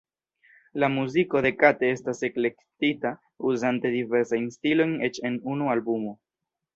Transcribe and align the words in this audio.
La 0.83 0.87
muziko 0.93 1.41
de 1.45 1.49
Kate 1.57 1.91
estas 1.97 2.23
eklektika, 2.29 3.11
uzante 3.53 3.91
diversajn 3.99 4.49
stilojn 4.59 4.97
eĉ 5.09 5.21
en 5.31 5.37
unu 5.57 5.69
albumo. 5.75 6.15